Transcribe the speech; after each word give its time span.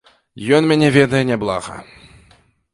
Ён 0.57 0.63
мяне 0.71 0.87
ведае 0.97 1.21
няблага. 1.33 1.75